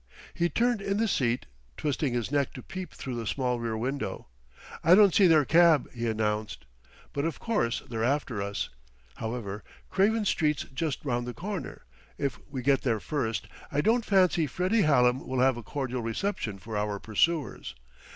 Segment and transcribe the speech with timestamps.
[0.33, 1.45] He turned in the seat,
[1.77, 4.29] twisting his neck to peep through the small rear window.
[4.83, 6.65] "I don't see their cab," he announced.
[7.13, 8.69] "But of course they're after us.
[9.17, 11.83] However, Craven Street's just round the corner;
[12.17, 16.57] if we get there first, I don't fancy Freddie Hallam will have a cordial reception
[16.57, 17.75] for our pursuers.